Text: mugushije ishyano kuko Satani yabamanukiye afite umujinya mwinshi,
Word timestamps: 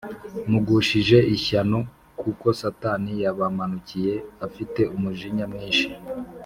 mugushije 0.49 1.17
ishyano 1.35 1.79
kuko 2.21 2.45
Satani 2.59 3.11
yabamanukiye 3.23 4.13
afite 4.47 4.81
umujinya 4.95 5.45
mwinshi, 5.53 5.89